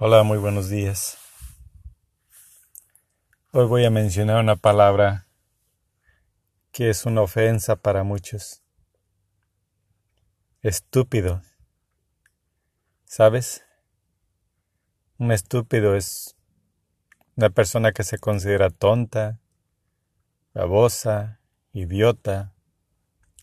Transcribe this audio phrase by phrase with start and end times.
[0.00, 1.18] Hola, muy buenos días.
[3.50, 5.26] Hoy voy a mencionar una palabra
[6.70, 8.62] que es una ofensa para muchos.
[10.62, 11.42] Estúpido.
[13.06, 13.64] ¿Sabes?
[15.18, 16.36] Un estúpido es
[17.34, 19.40] una persona que se considera tonta,
[20.54, 21.40] babosa,
[21.72, 22.54] idiota.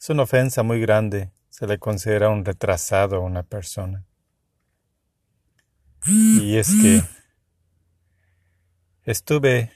[0.00, 1.30] Es una ofensa muy grande.
[1.48, 4.04] Se le considera un retrasado a una persona.
[6.06, 7.02] Y es que
[9.04, 9.70] estuve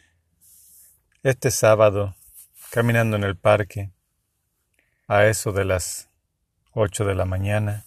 [1.23, 2.17] este sábado
[2.71, 3.93] caminando en el parque
[5.07, 6.09] a eso de las
[6.73, 7.85] 8 de la mañana.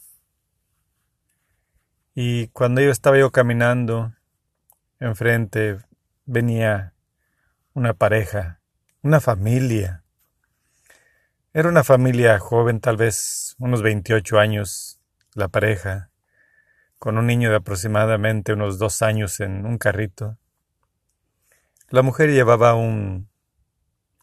[2.13, 4.13] Y cuando yo estaba yo caminando,
[4.99, 5.79] enfrente
[6.25, 6.93] venía
[7.73, 8.61] una pareja,
[9.01, 10.03] una familia.
[11.53, 14.99] Era una familia joven, tal vez unos 28 años,
[15.33, 16.11] la pareja
[16.99, 20.37] con un niño de aproximadamente unos dos años en un carrito.
[21.89, 23.29] La mujer llevaba un,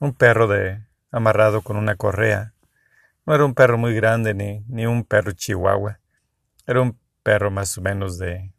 [0.01, 2.55] un perro de, amarrado con una correa.
[3.25, 6.01] No era un perro muy grande ni, ni un perro chihuahua.
[6.67, 8.53] Era un perro más o menos de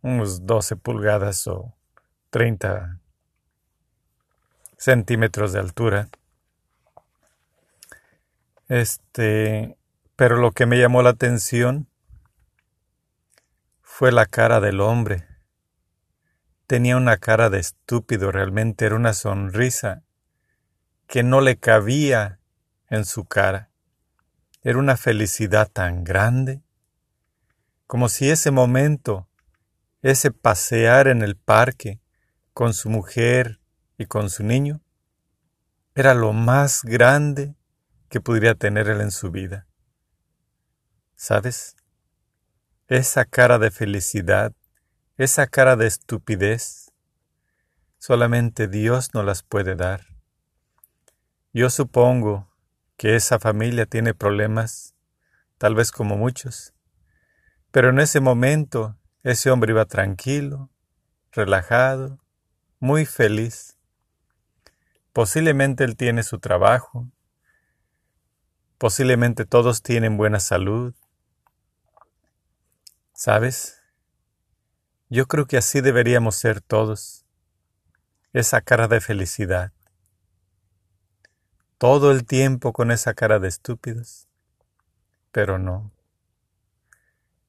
[0.00, 1.74] unos 12 pulgadas o
[2.30, 2.98] 30
[4.78, 6.08] centímetros de altura.
[8.68, 9.76] Este,
[10.16, 11.86] pero lo que me llamó la atención
[13.98, 15.26] fue la cara del hombre.
[16.68, 20.04] Tenía una cara de estúpido, realmente era una sonrisa
[21.08, 22.38] que no le cabía
[22.90, 23.72] en su cara.
[24.62, 26.62] Era una felicidad tan grande,
[27.88, 29.28] como si ese momento,
[30.00, 32.00] ese pasear en el parque
[32.54, 33.58] con su mujer
[33.96, 34.80] y con su niño,
[35.96, 37.56] era lo más grande
[38.08, 39.66] que pudiera tener él en su vida.
[41.16, 41.77] ¿Sabes?
[42.88, 44.54] Esa cara de felicidad,
[45.18, 46.90] esa cara de estupidez,
[47.98, 50.06] solamente Dios no las puede dar.
[51.52, 52.48] Yo supongo
[52.96, 54.94] que esa familia tiene problemas,
[55.58, 56.72] tal vez como muchos,
[57.72, 60.70] pero en ese momento ese hombre iba tranquilo,
[61.30, 62.18] relajado,
[62.80, 63.76] muy feliz.
[65.12, 67.06] Posiblemente él tiene su trabajo,
[68.78, 70.94] posiblemente todos tienen buena salud,
[73.20, 73.82] ¿Sabes?
[75.08, 77.26] Yo creo que así deberíamos ser todos.
[78.32, 79.72] Esa cara de felicidad.
[81.78, 84.28] Todo el tiempo con esa cara de estúpidos.
[85.32, 85.90] Pero no.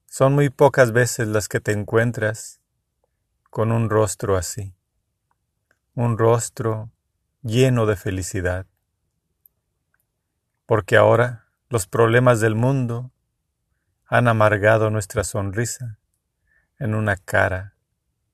[0.08, 2.60] Son muy pocas veces las que te encuentras
[3.48, 4.74] con un rostro así.
[5.94, 6.90] Un rostro
[7.42, 8.66] lleno de felicidad.
[10.66, 13.12] Porque ahora los problemas del mundo
[14.12, 16.00] han amargado nuestra sonrisa
[16.80, 17.76] en una cara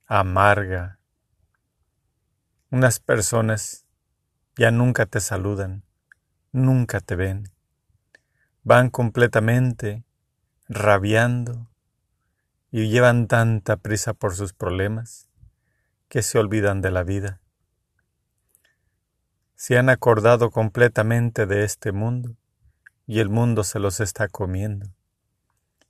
[0.07, 0.99] amarga.
[2.71, 3.85] Unas personas
[4.57, 5.85] ya nunca te saludan,
[6.51, 7.53] nunca te ven.
[8.63, 10.07] Van completamente
[10.67, 11.69] rabiando
[12.71, 15.29] y llevan tanta prisa por sus problemas
[16.09, 17.43] que se olvidan de la vida.
[19.57, 22.35] Se han acordado completamente de este mundo
[23.07, 24.96] y el mundo se los está comiendo.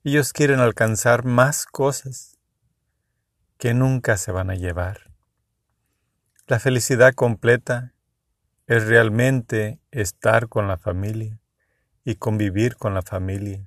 [0.09, 2.39] Ellos quieren alcanzar más cosas
[3.59, 5.13] que nunca se van a llevar.
[6.47, 7.93] La felicidad completa
[8.69, 11.41] es realmente estar con la familia
[12.05, 13.67] y convivir con la familia.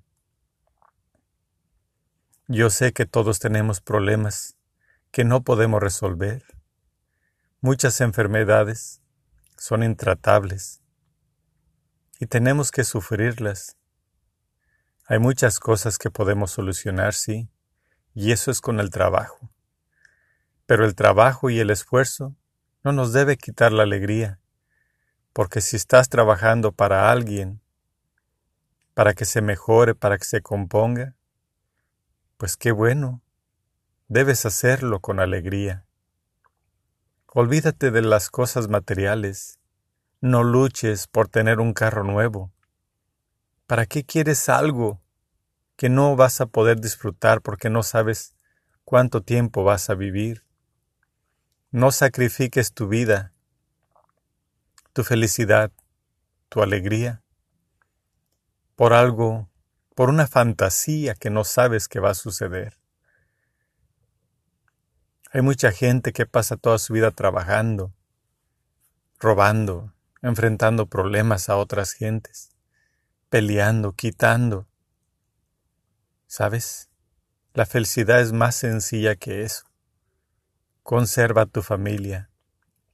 [2.47, 4.55] Yo sé que todos tenemos problemas
[5.11, 6.45] que no podemos resolver.
[7.59, 9.01] Muchas enfermedades
[9.57, 10.81] son intratables
[12.17, 13.75] y tenemos que sufrirlas
[15.09, 17.49] hay muchas cosas que podemos solucionar, sí,
[18.13, 19.49] y eso es con el trabajo.
[20.67, 22.35] Pero el trabajo y el esfuerzo
[22.83, 24.39] no nos debe quitar la alegría,
[25.33, 27.59] porque si estás trabajando para alguien,
[28.93, 31.15] para que se mejore, para que se componga,
[32.37, 33.23] pues qué bueno,
[34.09, 35.87] debes hacerlo con alegría.
[37.25, 39.57] Olvídate de las cosas materiales,
[40.21, 42.51] no luches por tener un carro nuevo,
[43.69, 44.99] ¿Para qué quieres algo
[45.75, 48.33] que no vas a poder disfrutar porque no sabes
[48.83, 50.43] cuánto tiempo vas a vivir?
[51.69, 53.31] No sacrifiques tu vida,
[54.91, 55.71] tu felicidad,
[56.49, 57.21] tu alegría,
[58.75, 59.51] por algo,
[59.93, 62.79] por una fantasía que no sabes que va a suceder.
[65.31, 67.93] Hay mucha gente que pasa toda su vida trabajando,
[69.19, 69.93] robando,
[70.23, 72.48] enfrentando problemas a otras gentes
[73.29, 74.67] peleando, quitando.
[76.27, 76.89] ¿Sabes?
[77.53, 79.65] La felicidad es más sencilla que eso.
[80.83, 82.29] Conserva tu familia.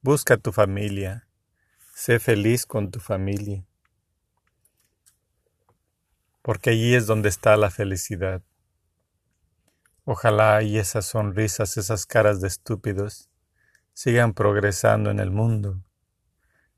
[0.02, 1.28] Busca tu familia.
[1.94, 3.66] Sé feliz con tu familia.
[6.42, 8.42] Porque allí es donde está la felicidad.
[10.04, 13.30] Ojalá y esas sonrisas, esas caras de estúpidos
[13.94, 15.82] sigan progresando en el mundo.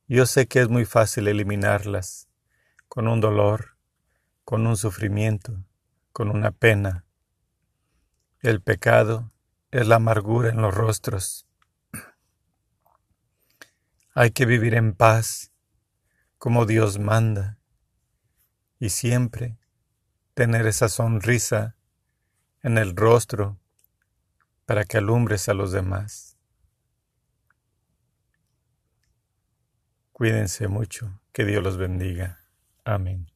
[0.08, 2.27] Yo sé que es muy fácil eliminarlas,
[2.98, 3.78] con un dolor,
[4.44, 5.64] con un sufrimiento,
[6.14, 7.06] con una pena.
[8.40, 9.32] El pecado
[9.70, 11.46] es la amargura en los rostros.
[14.16, 15.52] Hay que vivir en paz,
[16.40, 17.60] como Dios manda,
[18.80, 19.60] y siempre
[20.34, 21.76] tener esa sonrisa
[22.64, 23.60] en el rostro
[24.66, 26.36] para que alumbres a los demás.
[30.14, 32.47] Cuídense mucho, que Dios los bendiga.
[32.96, 33.28] Amén.